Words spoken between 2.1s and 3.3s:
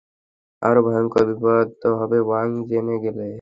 Wang জেনে গেলে।